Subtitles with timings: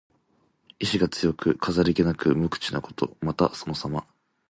[0.79, 3.15] 意思が強く、飾り気がなく無口なこと。
[3.21, 4.03] また、そのさま。